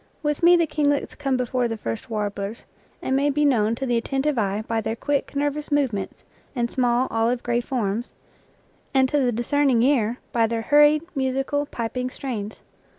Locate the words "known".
3.45-3.75